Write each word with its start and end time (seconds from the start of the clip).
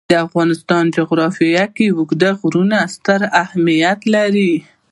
د 0.11 0.13
افغانستان 0.27 0.83
جغرافیه 0.97 1.65
کې 1.75 1.85
اوږده 1.97 2.29
غرونه 2.41 2.77
ستر 2.95 3.21
اهمیت 3.43 3.99
لري. 4.15 4.53